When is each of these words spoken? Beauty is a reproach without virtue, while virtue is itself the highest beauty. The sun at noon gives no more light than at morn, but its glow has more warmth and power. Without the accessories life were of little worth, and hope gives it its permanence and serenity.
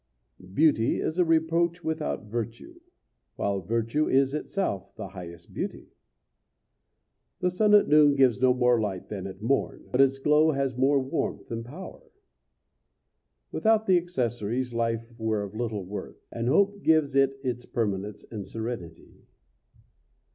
Beauty 0.55 0.99
is 0.99 1.19
a 1.19 1.23
reproach 1.23 1.83
without 1.83 2.23
virtue, 2.23 2.79
while 3.35 3.61
virtue 3.61 4.09
is 4.09 4.33
itself 4.33 4.95
the 4.95 5.09
highest 5.09 5.53
beauty. 5.53 5.91
The 7.37 7.51
sun 7.51 7.75
at 7.75 7.87
noon 7.87 8.15
gives 8.15 8.41
no 8.41 8.51
more 8.51 8.81
light 8.81 9.09
than 9.09 9.27
at 9.27 9.43
morn, 9.43 9.89
but 9.91 10.01
its 10.01 10.17
glow 10.17 10.53
has 10.53 10.75
more 10.75 10.99
warmth 10.99 11.51
and 11.51 11.63
power. 11.63 12.01
Without 13.51 13.85
the 13.85 13.97
accessories 13.99 14.73
life 14.73 15.13
were 15.19 15.43
of 15.43 15.53
little 15.53 15.85
worth, 15.85 16.25
and 16.31 16.47
hope 16.47 16.81
gives 16.81 17.13
it 17.13 17.39
its 17.43 17.67
permanence 17.67 18.25
and 18.31 18.43
serenity. 18.43 19.27